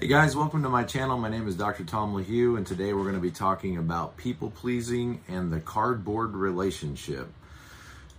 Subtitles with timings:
[0.00, 1.16] Hey guys, welcome to my channel.
[1.18, 1.84] My name is Dr.
[1.84, 6.34] Tom LaHue, and today we're going to be talking about people pleasing and the cardboard
[6.34, 7.28] relationship.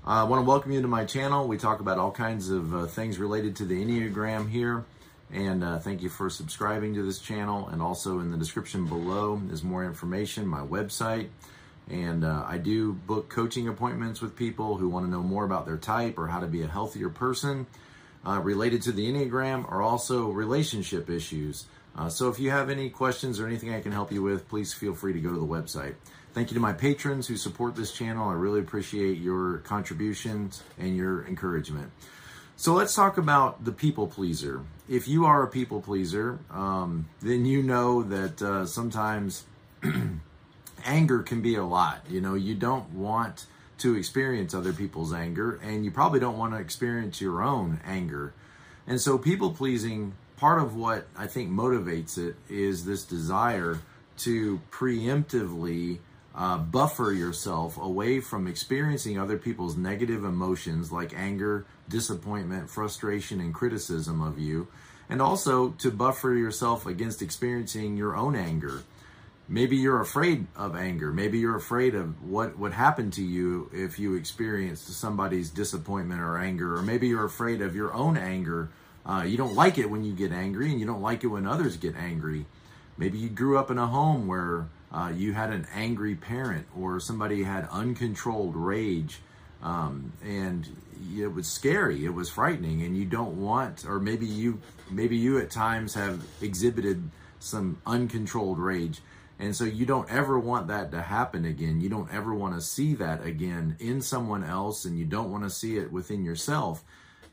[0.07, 1.49] Uh, I want to welcome you to my channel.
[1.49, 4.85] We talk about all kinds of uh, things related to the Enneagram here,
[5.33, 7.67] and uh, thank you for subscribing to this channel.
[7.67, 11.27] And also in the description below is more information, my website.
[11.89, 15.65] And uh, I do book coaching appointments with people who want to know more about
[15.65, 17.67] their type or how to be a healthier person
[18.25, 21.65] uh, related to the Enneagram are also relationship issues.
[21.97, 24.73] Uh, so if you have any questions or anything I can help you with, please
[24.73, 25.95] feel free to go to the website.
[26.33, 28.27] Thank you to my patrons who support this channel.
[28.27, 31.91] I really appreciate your contributions and your encouragement.
[32.57, 34.61] So let's talk about the people pleaser.
[34.89, 39.45] If you are a people pleaser, um, then you know that uh, sometimes
[40.85, 42.01] anger can be a lot.
[42.09, 43.45] You know, you don't want
[43.79, 48.33] to experience other people's anger, and you probably don't want to experience your own anger.
[48.87, 53.79] And so, people pleasing, part of what I think motivates it is this desire
[54.19, 55.99] to preemptively
[56.35, 63.53] uh, buffer yourself away from experiencing other people's negative emotions like anger, disappointment, frustration, and
[63.53, 64.67] criticism of you,
[65.09, 68.83] and also to buffer yourself against experiencing your own anger
[69.47, 71.11] maybe you're afraid of anger.
[71.11, 76.37] Maybe you're afraid of what would happen to you if you experienced somebody's disappointment or
[76.37, 76.75] anger.
[76.75, 78.69] Or maybe you're afraid of your own anger.
[79.05, 81.45] Uh, you don't like it when you get angry and you don't like it when
[81.45, 82.45] others get angry.
[82.97, 86.99] Maybe you grew up in a home where uh, you had an angry parent or
[86.99, 89.19] somebody had uncontrolled rage.
[89.61, 90.67] Um, and
[91.15, 92.05] it was scary.
[92.05, 96.23] It was frightening and you don't want or maybe you maybe you at times have
[96.41, 97.09] exhibited
[97.39, 99.01] some uncontrolled rage
[99.39, 101.81] and so you don't ever want that to happen again.
[101.81, 105.43] You don't ever want to see that again in someone else, and you don't want
[105.43, 106.83] to see it within yourself.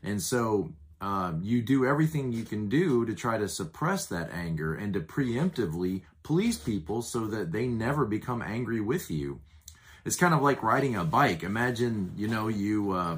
[0.03, 4.73] And so uh, you do everything you can do to try to suppress that anger
[4.75, 9.39] and to preemptively please people so that they never become angry with you.
[10.05, 11.43] It's kind of like riding a bike.
[11.43, 13.17] Imagine, you know, you uh,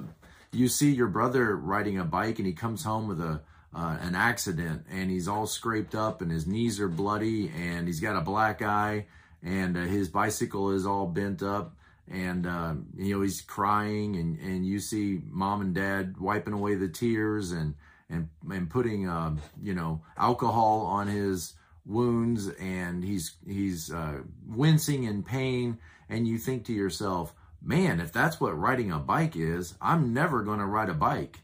[0.52, 3.42] you see your brother riding a bike and he comes home with a
[3.76, 8.00] uh, an accident and he's all scraped up and his knees are bloody and he's
[8.00, 9.06] got a black eye
[9.44, 11.76] and uh, his bicycle is all bent up
[12.10, 16.76] and uh, you know he's crying and, and you see mom and dad wiping away
[16.76, 17.76] the tears and
[18.10, 21.54] and and putting um, you know alcohol on his
[21.86, 25.78] wounds and he's he's uh, wincing in pain
[26.08, 30.44] and you think to yourself man if that's what riding a bike is i'm never
[30.44, 31.40] going to ride a bike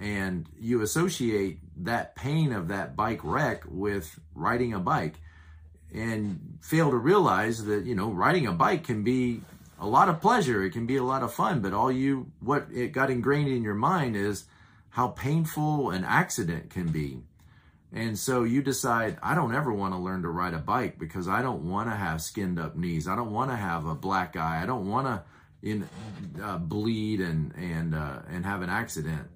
[0.00, 5.16] and you associate that pain of that bike wreck with riding a bike
[5.94, 9.40] and fail to realize that you know riding a bike can be
[9.78, 12.66] a lot of pleasure it can be a lot of fun but all you what
[12.72, 14.44] it got ingrained in your mind is
[14.92, 17.22] how painful an accident can be.
[17.94, 21.28] And so you decide i don't ever want to learn to ride a bike because
[21.28, 23.08] i don't want to have skinned up knees.
[23.08, 24.62] I don't want to have a black eye.
[24.62, 25.22] I don't want to
[25.62, 25.88] in
[26.42, 29.28] uh, bleed and and uh, and have an accident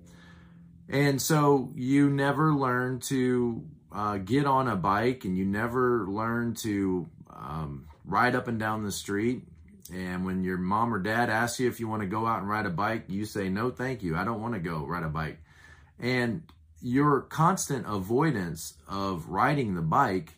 [0.88, 6.54] and so you never learn to uh, get on a bike and you never learn
[6.54, 9.42] to um, ride up and down the street.
[9.92, 12.48] And when your mom or dad asks you if you want to go out and
[12.48, 14.16] ride a bike, you say, no, thank you.
[14.16, 15.38] I don't want to go ride a bike.
[15.98, 16.42] And
[16.80, 20.34] your constant avoidance of riding the bike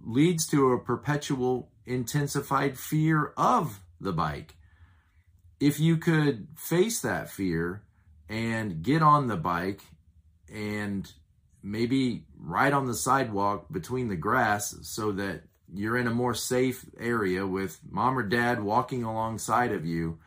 [0.00, 4.56] leads to a perpetual intensified fear of the bike.
[5.58, 7.82] If you could face that fear
[8.30, 9.82] and get on the bike
[10.50, 11.12] and
[11.62, 15.42] maybe ride on the sidewalk between the grass so that
[15.74, 20.18] you're in a more safe area with mom or dad walking alongside of you.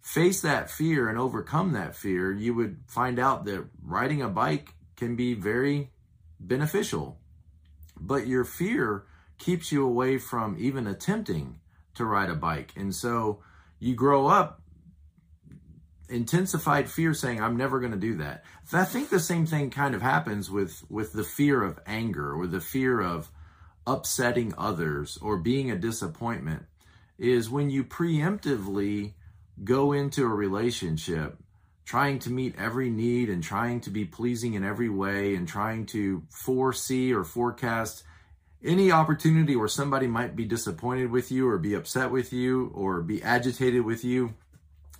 [0.00, 2.32] Face that fear and overcome that fear.
[2.32, 5.90] You would find out that riding a bike can be very
[6.38, 7.18] beneficial.
[7.98, 9.06] But your fear
[9.38, 11.58] keeps you away from even attempting
[11.94, 12.72] to ride a bike.
[12.76, 13.40] And so
[13.80, 14.60] you grow up
[16.08, 18.44] intensified fear saying i'm never going to do that.
[18.72, 22.46] I think the same thing kind of happens with with the fear of anger or
[22.46, 23.30] the fear of
[23.86, 26.64] upsetting others or being a disappointment
[27.18, 29.12] is when you preemptively
[29.62, 31.38] go into a relationship
[31.84, 35.84] trying to meet every need and trying to be pleasing in every way and trying
[35.84, 38.02] to foresee or forecast
[38.64, 43.02] any opportunity where somebody might be disappointed with you or be upset with you or
[43.02, 44.34] be agitated with you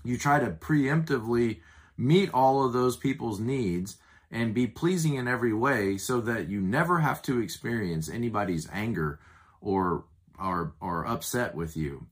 [0.05, 1.61] you try to preemptively
[1.97, 3.97] meet all of those people's needs
[4.31, 9.19] and be pleasing in every way so that you never have to experience anybody's anger
[9.61, 10.05] or
[10.39, 12.07] or or upset with you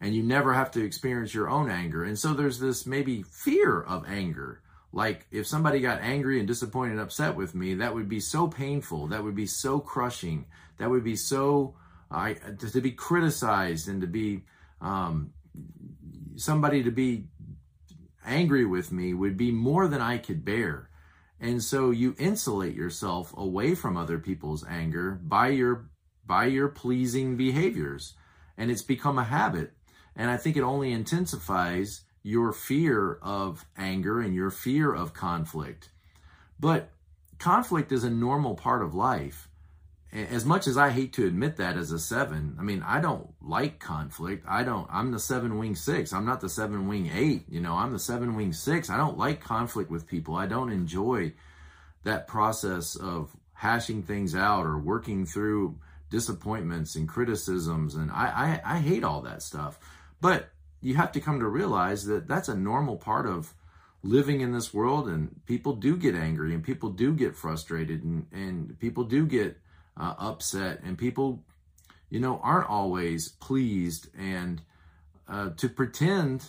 [0.00, 3.80] and you never have to experience your own anger and so there's this maybe fear
[3.80, 4.60] of anger
[4.96, 8.48] Like if somebody got angry and disappointed and upset with me, that would be so
[8.48, 9.08] painful.
[9.08, 10.46] That would be so crushing.
[10.78, 11.74] That would be so
[12.10, 12.34] I
[12.72, 14.44] to be criticized and to be
[14.80, 15.32] um,
[16.36, 17.26] somebody to be
[18.26, 20.90] angry with me would be more than I could bear.
[21.40, 25.86] And so you insulate yourself away from other people's anger by your
[26.26, 28.14] by your pleasing behaviors.
[28.58, 29.72] And it's become a habit.
[30.16, 35.90] And I think it only intensifies your fear of anger and your fear of conflict.
[36.58, 36.90] But
[37.38, 39.48] conflict is a normal part of life
[40.16, 43.28] as much as I hate to admit that as a seven, I mean, I don't
[43.42, 44.46] like conflict.
[44.48, 46.12] I don't, I'm the seven wing six.
[46.12, 47.44] I'm not the seven wing eight.
[47.48, 48.88] You know, I'm the seven wing six.
[48.88, 50.34] I don't like conflict with people.
[50.34, 51.32] I don't enjoy
[52.04, 55.78] that process of hashing things out or working through
[56.08, 57.94] disappointments and criticisms.
[57.94, 59.78] And I, I, I hate all that stuff.
[60.20, 60.48] But
[60.80, 63.52] you have to come to realize that that's a normal part of
[64.02, 65.08] living in this world.
[65.08, 69.58] And people do get angry and people do get frustrated and, and people do get
[69.96, 71.42] uh, upset, and people,
[72.10, 74.08] you know, aren't always pleased.
[74.16, 74.62] And
[75.28, 76.44] uh, to pretend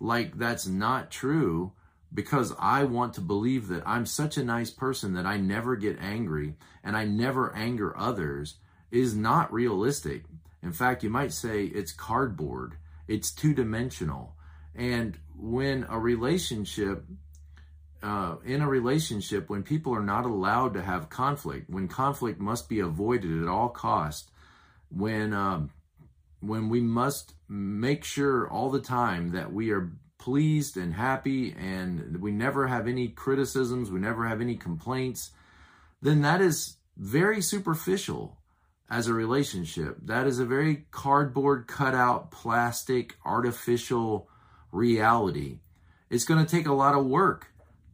[0.00, 1.72] like that's not true
[2.12, 5.98] because I want to believe that I'm such a nice person that I never get
[6.00, 8.56] angry and I never anger others
[8.90, 10.24] is not realistic.
[10.62, 14.34] In fact, you might say it's cardboard, it's two dimensional.
[14.74, 17.04] And when a relationship
[18.02, 22.68] uh, in a relationship when people are not allowed to have conflict, when conflict must
[22.68, 24.30] be avoided at all cost,
[24.90, 25.70] when um,
[26.40, 32.20] when we must make sure all the time that we are pleased and happy and
[32.20, 35.30] we never have any criticisms, we never have any complaints,
[36.00, 38.38] then that is very superficial
[38.90, 39.96] as a relationship.
[40.04, 44.28] That is a very cardboard cutout, plastic, artificial
[44.72, 45.60] reality.
[46.10, 47.48] It's going to take a lot of work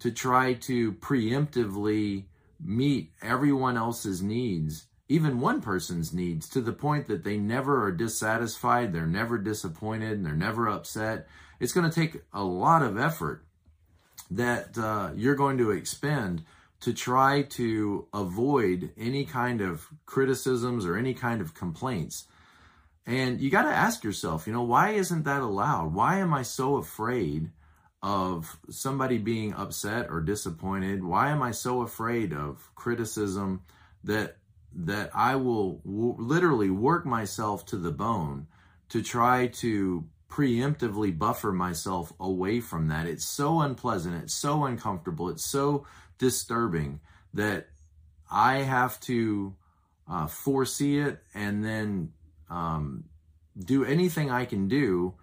[0.05, 2.25] to try to preemptively
[2.63, 7.91] meet everyone else's needs, even one person's needs, to the point that they never are
[7.91, 11.27] dissatisfied, they're never disappointed, and they're never upset.
[11.59, 13.47] It's going to take a lot of effort
[14.31, 16.45] that uh, you're going to expend
[16.81, 22.27] to try to avoid any kind of criticisms or any kind of complaints.
[23.07, 25.95] And you got to ask yourself, you know, why isn't that allowed?
[25.95, 27.53] Why am I so afraid
[28.05, 31.03] of somebody being upset or disappointed?
[31.03, 33.63] Why am I so afraid of criticism
[34.05, 34.37] that
[34.77, 38.47] that I will w- literally work myself to the bone
[38.91, 43.07] to try to preemptively buffer myself away from that?
[43.07, 45.87] It's so unpleasant, it's so uncomfortable, it's so
[46.19, 47.01] disturbing
[47.33, 47.69] that
[48.31, 49.55] I have to
[50.07, 52.13] uh, foresee it and then
[52.51, 53.05] um,
[53.59, 55.15] do anything I can do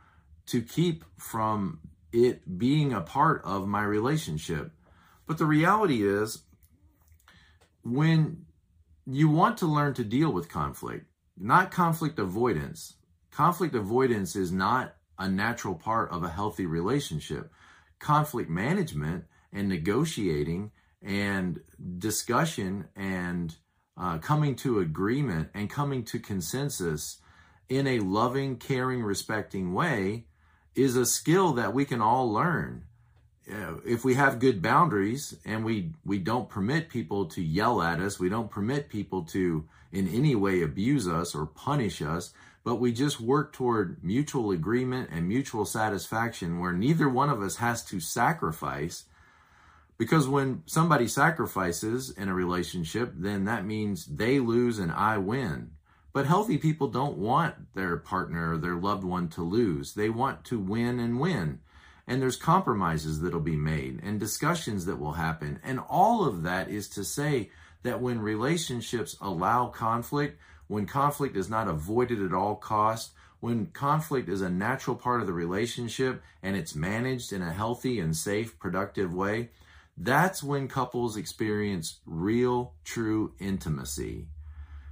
[0.47, 1.79] to keep from
[2.11, 4.71] it being a part of my relationship.
[5.25, 6.43] But the reality is,
[7.83, 8.45] when
[9.05, 11.05] you want to learn to deal with conflict,
[11.37, 12.95] not conflict avoidance,
[13.31, 17.51] conflict avoidance is not a natural part of a healthy relationship.
[17.99, 20.71] Conflict management and negotiating
[21.01, 21.59] and
[21.97, 23.55] discussion and
[23.97, 27.19] uh, coming to agreement and coming to consensus
[27.69, 30.25] in a loving, caring, respecting way
[30.75, 32.83] is a skill that we can all learn.
[33.85, 38.19] If we have good boundaries and we, we don't permit people to yell at us,
[38.19, 42.31] we don't permit people to in any way abuse us or punish us,
[42.63, 47.57] but we just work toward mutual agreement and mutual satisfaction where neither one of us
[47.57, 49.05] has to sacrifice.
[49.97, 55.71] Because when somebody sacrifices in a relationship, then that means they lose and I win.
[56.13, 59.93] But healthy people don't want their partner or their loved one to lose.
[59.93, 61.59] They want to win and win.
[62.07, 65.59] And there's compromises that'll be made and discussions that will happen.
[65.63, 67.51] And all of that is to say
[67.83, 74.29] that when relationships allow conflict, when conflict is not avoided at all cost, when conflict
[74.29, 78.59] is a natural part of the relationship and it's managed in a healthy and safe,
[78.59, 79.49] productive way,
[79.97, 84.27] that's when couples experience real, true intimacy.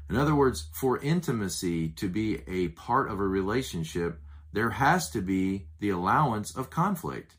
[0.10, 4.20] In other words, for intimacy to be a part of a relationship,
[4.52, 7.36] there has to be the allowance of conflict,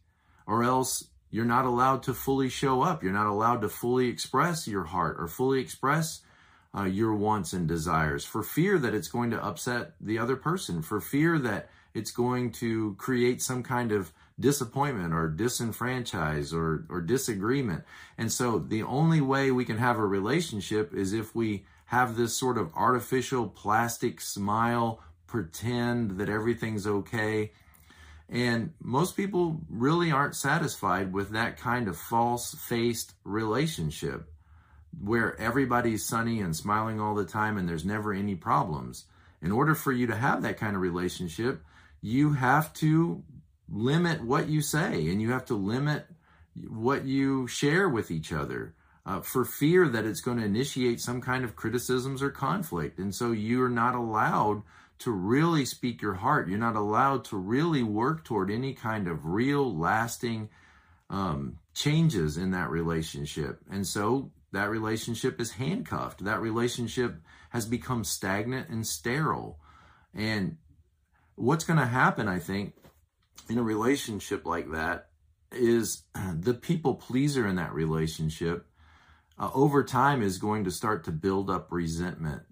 [0.46, 3.02] or else you're not allowed to fully show up.
[3.02, 6.20] You're not allowed to fully express your heart or fully express
[6.76, 10.82] uh, your wants and desires for fear that it's going to upset the other person,
[10.82, 17.00] for fear that it's going to create some kind of disappointment or disenfranchise or, or
[17.00, 17.84] disagreement.
[18.16, 22.38] And so the only way we can have a relationship is if we have this
[22.38, 27.50] sort of artificial plastic smile, pretend that everything's okay.
[28.28, 34.32] And most people really aren't satisfied with that kind of false faced relationship
[35.02, 39.06] where everybody's sunny and smiling all the time and there's never any problems.
[39.42, 41.60] In order for you to have that kind of relationship,
[42.00, 43.24] you have to
[43.68, 46.06] limit what you say and you have to limit
[46.68, 51.20] what you share with each other uh, for fear that it's going to initiate some
[51.20, 52.98] kind of criticisms or conflict.
[52.98, 54.62] And so you're not allowed
[55.00, 56.48] to really speak your heart.
[56.48, 60.50] You're not allowed to really work toward any kind of real, lasting
[61.08, 63.60] um, changes in that relationship.
[63.70, 66.24] And so that relationship is handcuffed.
[66.24, 67.16] That relationship
[67.50, 69.58] has become stagnant and sterile.
[70.14, 70.58] And
[71.34, 72.74] what's going to happen, I think,
[73.48, 75.08] in a relationship like that
[75.50, 76.02] is
[76.34, 78.66] the people pleaser in that relationship
[79.40, 82.42] uh, over time is going to start to build up resentment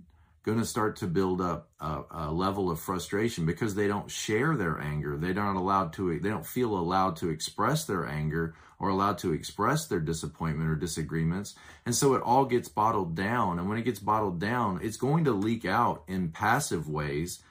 [0.49, 4.57] going to start to build up a, a, level of frustration because they don't share
[4.57, 5.17] their anger.
[5.17, 9.33] They're not allowed to, they don't feel allowed to express their anger or allowed to
[9.33, 11.55] express their disappointment or disagreements.
[11.85, 13.59] And so it all gets bottled down.
[13.59, 17.43] And when it gets bottled down, it's going to leak out in passive ways.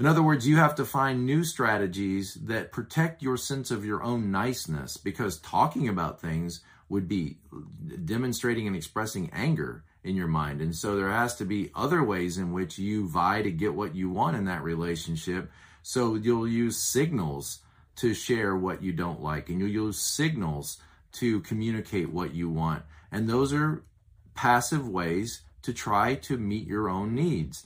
[0.00, 4.02] In other words, you have to find new strategies that protect your sense of your
[4.02, 7.38] own niceness because talking about things would be
[8.04, 10.60] demonstrating and expressing anger in your mind.
[10.60, 13.94] And so there has to be other ways in which you vie to get what
[13.94, 15.50] you want in that relationship.
[15.82, 17.60] So you'll use signals
[17.96, 20.76] to share what you don't like, and you'll use signals
[21.12, 22.82] to communicate what you want.
[23.10, 23.82] And those are
[24.34, 27.64] passive ways to try to meet your own needs.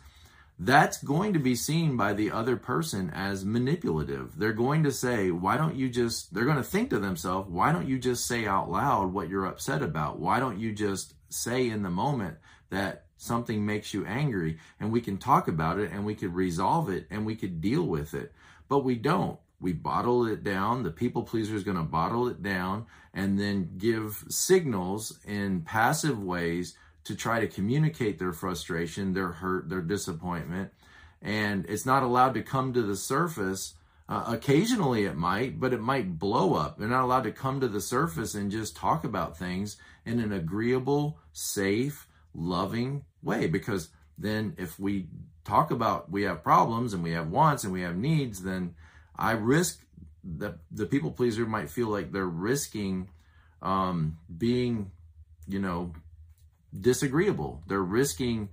[0.59, 4.39] That's going to be seen by the other person as manipulative.
[4.39, 7.73] They're going to say, why don't you just, they're going to think to themselves, why
[7.73, 10.19] don't you just say out loud what you're upset about?
[10.19, 12.39] Why don't you just say in the moment
[12.71, 16.89] that something makes you angry and we can talk about it and we could resolve
[16.89, 18.33] it and we could deal with it.
[18.69, 19.39] But we don't.
[19.61, 20.83] We bottle it down.
[20.83, 26.23] The people pleaser is going to bottle it down and then give signals in passive
[26.23, 30.73] ways to try to communicate their frustration, their hurt, their disappointment.
[31.23, 33.75] And it's not allowed to come to the surface.
[34.09, 36.79] Uh, occasionally it might, but it might blow up.
[36.79, 40.33] They're not allowed to come to the surface and just talk about things in an
[40.33, 43.47] agreeable, safe, loving way.
[43.47, 45.07] Because then if we
[45.45, 48.75] talk about we have problems and we have wants and we have needs, then
[49.17, 49.81] I risk
[50.39, 53.09] that the people pleaser might feel like they're risking
[53.63, 54.91] um, being,
[55.47, 55.93] you know,
[56.79, 57.63] disagreeable.
[57.67, 58.49] They're risking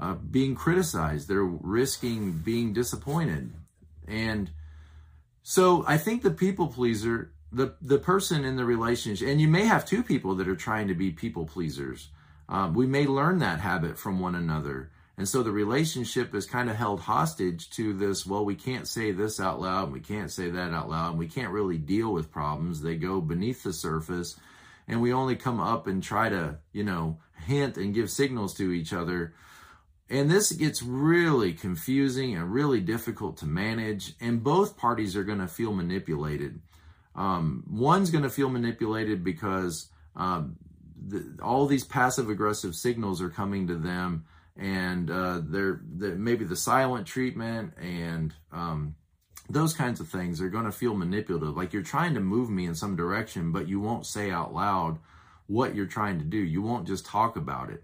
[0.00, 1.28] uh, being criticized.
[1.28, 3.52] They're risking being disappointed.
[4.06, 4.50] And
[5.42, 9.64] so I think the people pleaser the the person in the relationship, and you may
[9.64, 12.08] have two people that are trying to be people pleasers.
[12.48, 14.90] Um, we may learn that habit from one another.
[15.18, 19.10] And so the relationship is kind of held hostage to this, well, we can't say
[19.10, 22.12] this out loud, and we can't say that out loud, and we can't really deal
[22.12, 22.80] with problems.
[22.80, 24.38] They go beneath the surface,
[24.88, 28.72] and we only come up and try to, you know, hint and give signals to
[28.72, 29.34] each other.
[30.10, 35.40] And this gets really confusing and really difficult to manage, and both parties are going
[35.40, 36.60] to feel manipulated.
[37.14, 40.56] Um, one's going to feel manipulated because um,
[40.96, 44.24] the, all these passive aggressive signals are coming to them,
[44.56, 48.94] and uh, they're, they're, maybe the silent treatment and um,
[49.48, 51.56] those kinds of things are going to feel manipulative.
[51.56, 54.98] Like you're trying to move me in some direction, but you won't say out loud
[55.46, 56.38] what you're trying to do.
[56.38, 57.82] You won't just talk about it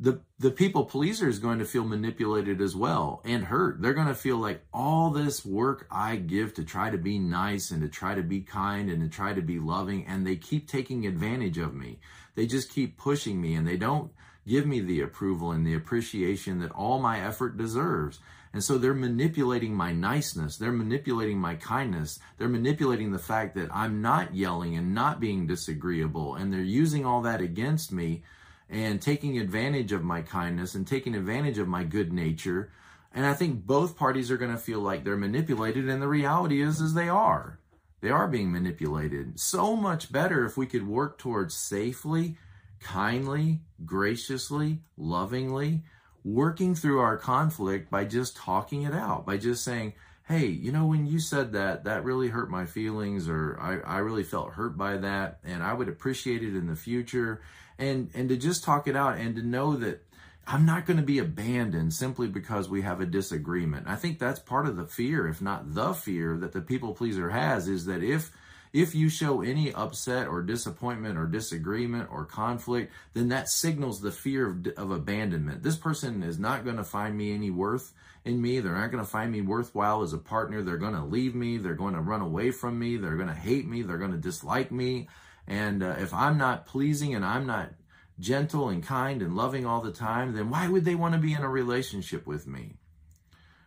[0.00, 3.80] the the people pleaser is going to feel manipulated as well and hurt.
[3.80, 7.70] They're going to feel like all this work I give to try to be nice
[7.70, 10.68] and to try to be kind and to try to be loving and they keep
[10.68, 12.00] taking advantage of me.
[12.34, 14.10] They just keep pushing me and they don't
[14.46, 18.18] give me the approval and the appreciation that all my effort deserves.
[18.54, 20.56] And so they're manipulating my niceness.
[20.56, 22.20] They're manipulating my kindness.
[22.38, 26.36] They're manipulating the fact that I'm not yelling and not being disagreeable.
[26.36, 28.22] And they're using all that against me
[28.70, 32.70] and taking advantage of my kindness and taking advantage of my good nature.
[33.12, 35.88] And I think both parties are going to feel like they're manipulated.
[35.88, 37.58] And the reality is, is they are.
[38.02, 39.40] They are being manipulated.
[39.40, 42.36] So much better if we could work towards safely,
[42.78, 45.82] kindly, graciously, lovingly,
[46.24, 49.92] working through our conflict by just talking it out, by just saying,
[50.26, 53.98] hey, you know, when you said that, that really hurt my feelings, or I, I
[53.98, 57.42] really felt hurt by that, and I would appreciate it in the future
[57.78, 60.04] and and to just talk it out and to know that
[60.46, 63.86] I'm not going to be abandoned simply because we have a disagreement.
[63.88, 67.30] I think that's part of the fear, if not the fear, that the people pleaser
[67.30, 68.30] has is that if
[68.74, 74.10] If you show any upset or disappointment or disagreement or conflict, then that signals the
[74.10, 75.62] fear of, of abandonment.
[75.62, 77.92] This person is not going to find me any worth
[78.24, 78.58] in me.
[78.58, 80.60] They're not going to find me worthwhile as a partner.
[80.60, 81.56] They're going to leave me.
[81.56, 82.96] They're going to run away from me.
[82.96, 83.82] They're going to hate me.
[83.82, 85.08] They're going to dislike me.
[85.46, 87.70] And uh, if I'm not pleasing and I'm not
[88.18, 91.32] gentle and kind and loving all the time, then why would they want to be
[91.32, 92.72] in a relationship with me?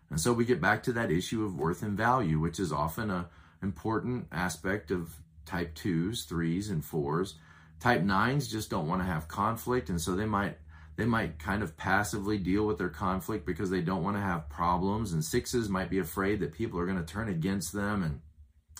[0.09, 3.09] And so we get back to that issue of worth and value, which is often
[3.09, 3.29] a
[3.61, 7.35] important aspect of type twos, threes, and fours.
[7.79, 10.57] Type nines just don't want to have conflict, and so they might
[10.97, 14.49] they might kind of passively deal with their conflict because they don't want to have
[14.49, 15.13] problems.
[15.13, 18.19] And sixes might be afraid that people are going to turn against them and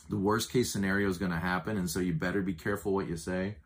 [0.09, 1.77] the worst case scenario is going to happen.
[1.77, 3.57] And so you better be careful what you say.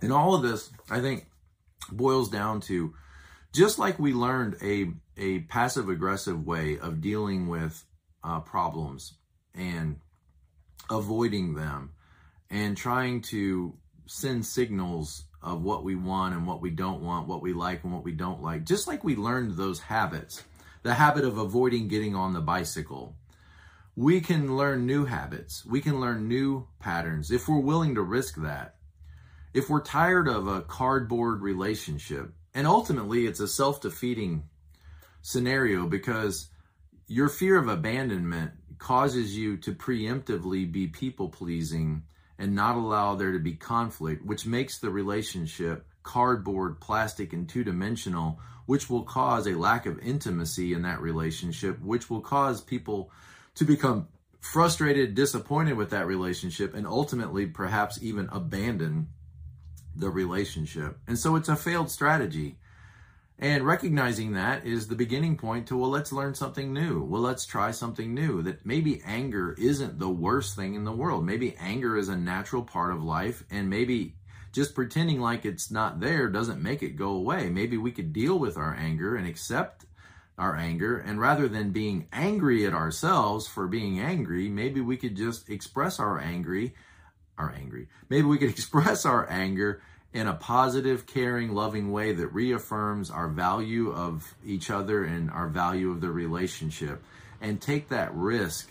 [0.00, 1.26] And all of this, I think,
[1.90, 2.94] boils down to
[3.52, 7.84] just like we learned a, a passive aggressive way of dealing with
[8.24, 9.14] uh, problems
[9.54, 10.00] and
[10.90, 11.90] avoiding them
[12.50, 13.74] and trying to
[14.06, 17.92] send signals of what we want and what we don't want, what we like and
[17.92, 18.64] what we don't like.
[18.64, 20.42] Just like we learned those habits,
[20.82, 23.16] the habit of avoiding getting on the bicycle.
[23.96, 25.66] We can learn new habits.
[25.66, 28.76] We can learn new patterns if we're willing to risk that.
[29.52, 34.44] If we're tired of a cardboard relationship, and ultimately, it's a self defeating
[35.22, 36.48] scenario because
[37.06, 42.02] your fear of abandonment causes you to preemptively be people pleasing
[42.38, 47.62] and not allow there to be conflict, which makes the relationship cardboard, plastic, and two
[47.62, 53.10] dimensional, which will cause a lack of intimacy in that relationship, which will cause people
[53.54, 54.08] to become
[54.40, 59.08] frustrated, disappointed with that relationship, and ultimately perhaps even abandon
[59.94, 60.98] the relationship.
[61.06, 62.56] And so it's a failed strategy.
[63.38, 67.02] And recognizing that is the beginning point to, well, let's learn something new.
[67.02, 68.42] Well, let's try something new.
[68.42, 71.24] That maybe anger isn't the worst thing in the world.
[71.24, 74.14] Maybe anger is a natural part of life, and maybe
[74.52, 77.48] just pretending like it's not there doesn't make it go away.
[77.48, 79.86] Maybe we could deal with our anger and accept
[80.38, 85.16] our anger, and rather than being angry at ourselves for being angry, maybe we could
[85.16, 86.74] just express our angry
[87.38, 87.88] are angry.
[88.08, 93.28] Maybe we could express our anger in a positive, caring, loving way that reaffirms our
[93.28, 97.02] value of each other and our value of the relationship
[97.40, 98.70] and take that risk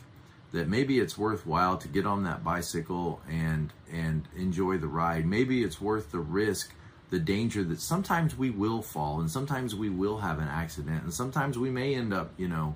[0.51, 5.25] that maybe it's worthwhile to get on that bicycle and and enjoy the ride.
[5.25, 6.73] Maybe it's worth the risk,
[7.09, 11.13] the danger that sometimes we will fall and sometimes we will have an accident and
[11.13, 12.75] sometimes we may end up, you know,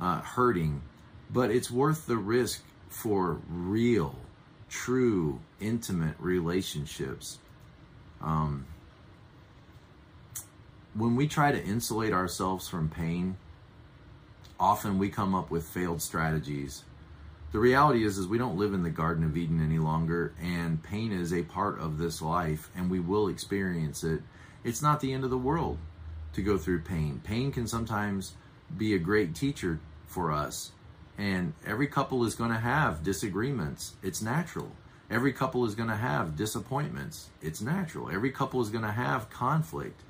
[0.00, 0.82] uh, hurting.
[1.30, 4.16] But it's worth the risk for real
[4.72, 7.38] true, intimate relationships.
[8.22, 8.66] Um,
[10.94, 13.36] when we try to insulate ourselves from pain,
[14.58, 16.84] often we come up with failed strategies.
[17.52, 20.82] The reality is, is we don't live in the Garden of Eden any longer, and
[20.82, 24.22] pain is a part of this life, and we will experience it.
[24.64, 25.76] It's not the end of the world
[26.32, 27.20] to go through pain.
[27.22, 28.32] Pain can sometimes
[28.74, 30.72] be a great teacher for us
[31.18, 33.94] and every couple is going to have disagreements.
[34.02, 34.72] It's natural.
[35.10, 37.28] Every couple is going to have disappointments.
[37.42, 38.10] It's natural.
[38.10, 40.00] Every couple is going to have conflict.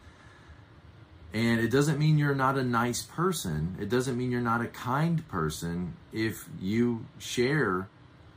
[1.35, 3.77] And it doesn't mean you're not a nice person.
[3.81, 7.89] It doesn't mean you're not a kind person if you share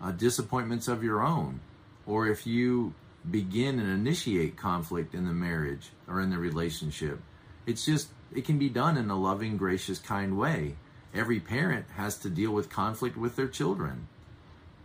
[0.02, 1.60] uh, disappointments of your own
[2.06, 2.94] or if you
[3.30, 7.20] begin and initiate conflict in the marriage or in the relationship.
[7.66, 10.78] It's just, it can be done in a loving, gracious, kind way
[11.16, 14.08] every parent has to deal with conflict with their children.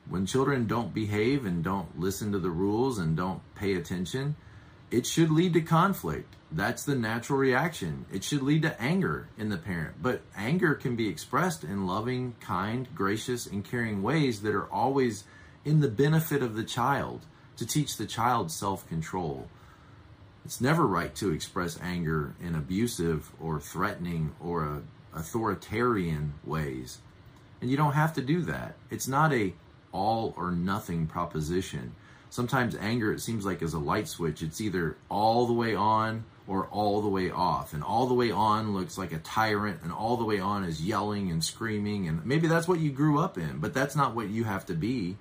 [0.09, 4.37] When children don't behave and don't listen to the rules and don't pay attention,
[4.90, 6.35] it should lead to conflict.
[6.51, 8.07] That's the natural reaction.
[8.12, 10.03] It should lead to anger in the parent.
[10.03, 15.25] But anger can be expressed in loving, kind, gracious, and caring ways that are always
[15.64, 19.49] in the benefit of the child to teach the child self control.
[20.45, 24.83] It's never right to express anger in abusive or threatening or a
[25.14, 26.99] authoritarian ways.
[27.61, 28.75] And you don't have to do that.
[28.90, 29.53] It's not a
[29.92, 31.94] all or nothing proposition.
[32.31, 34.40] Sometimes anger, it seems like, is a light switch.
[34.40, 37.75] It's either all the way on or all the way off.
[37.75, 40.83] And all the way on looks like a tyrant, and all the way on is
[40.83, 42.07] yelling and screaming.
[42.07, 44.75] And maybe that's what you grew up in, but that's not what you have to
[44.75, 45.16] be.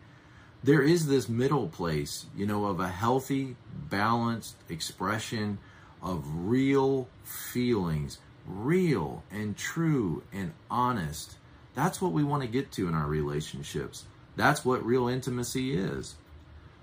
[0.64, 3.56] There is this middle place, you know, of a healthy,
[3.90, 5.58] balanced expression
[6.02, 11.38] of real feelings real and true and honest.
[11.76, 14.06] That's what we want to get to in our relationships.
[14.36, 16.16] That's what real intimacy is.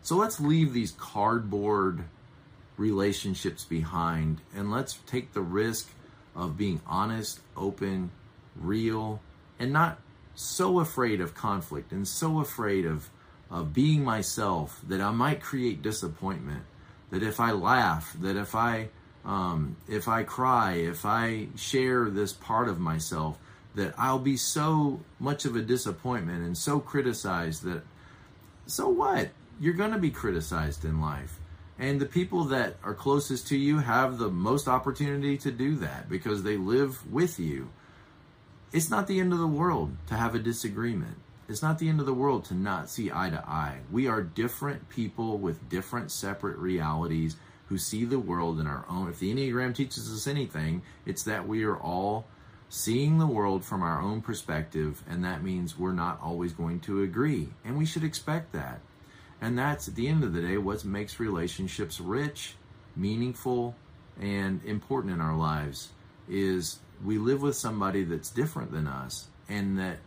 [0.02, 2.05] So let's leave these cardboard
[2.76, 5.90] relationships behind and let's take the risk
[6.35, 8.11] of being honest, open,
[8.55, 9.20] real,
[9.59, 9.98] and not
[10.35, 13.09] so afraid of conflict and so afraid of,
[13.50, 16.64] of being myself that I might create disappointment.
[17.11, 18.90] That if I laugh, that if I
[19.27, 23.39] um, if I cry, if I share this part of myself,
[23.75, 27.83] that I'll be so much of a disappointment and so criticized that
[28.67, 29.31] so what?
[29.61, 31.39] You're going to be criticized in life.
[31.79, 36.09] And the people that are closest to you have the most opportunity to do that
[36.09, 37.69] because they live with you.
[38.73, 41.17] It's not the end of the world to have a disagreement.
[41.49, 43.79] It's not the end of the world to not see eye to eye.
[43.91, 47.37] We are different people with different separate realities
[47.68, 49.09] who see the world in our own.
[49.09, 52.26] If the Enneagram teaches us anything, it's that we are all
[52.68, 57.02] seeing the world from our own perspective, and that means we're not always going to
[57.02, 57.48] agree.
[57.64, 58.81] And we should expect that.
[59.40, 62.55] And that's at the end of the day what makes relationships rich,
[62.96, 63.74] meaningful,
[64.20, 65.90] and important in our lives
[66.29, 69.98] is we live with somebody that's different than us and that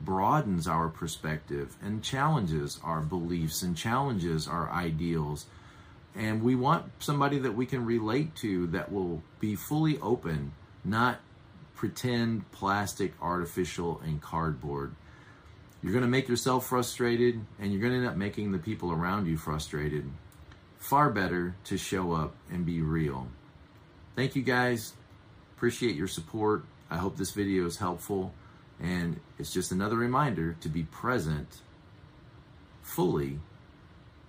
[0.00, 5.46] broadens our perspective and challenges our beliefs and challenges our ideals.
[6.14, 10.52] And we want somebody that we can relate to that will be fully open,
[10.84, 11.20] not
[11.74, 14.94] pretend, plastic, artificial, and cardboard.
[15.82, 18.92] You're going to make yourself frustrated and you're going to end up making the people
[18.92, 20.08] around you frustrated.
[20.78, 23.28] Far better to show up and be real.
[24.14, 24.92] Thank you guys.
[25.56, 26.64] Appreciate your support.
[26.90, 28.32] I hope this video is helpful.
[28.80, 31.62] And it's just another reminder to be present
[32.82, 33.38] fully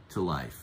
[0.09, 0.62] to life.